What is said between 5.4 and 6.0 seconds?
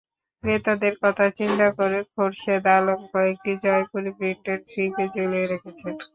রেখেছেন।